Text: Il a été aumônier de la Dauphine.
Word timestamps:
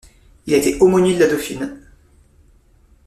Il 0.47 0.55
a 0.55 0.57
été 0.57 0.79
aumônier 0.79 1.13
de 1.13 1.19
la 1.19 1.27
Dauphine. 1.27 1.77